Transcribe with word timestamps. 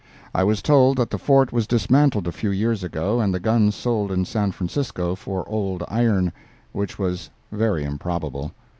I 0.33 0.43
was 0.43 0.63
told 0.63 0.97
that 0.97 1.11
the 1.11 1.19
fort 1.19 1.53
was 1.53 1.67
dismantled 1.67 2.27
a 2.27 2.31
few 2.31 2.49
years 2.49 2.83
ago, 2.83 3.19
and 3.19 3.31
the 3.31 3.39
guns 3.39 3.75
sold 3.75 4.11
in 4.11 4.25
San 4.25 4.51
Francisco 4.51 5.13
for 5.13 5.47
old 5.47 5.83
iron—which 5.89 6.97
was 6.97 7.29
very 7.51 7.83
improbable. 7.83 8.51